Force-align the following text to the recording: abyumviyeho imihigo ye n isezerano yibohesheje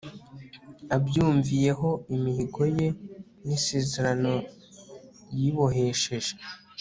abyumviyeho 0.95 1.89
imihigo 2.15 2.61
ye 2.77 2.87
n 3.45 3.47
isezerano 3.57 4.33
yibohesheje 5.37 6.33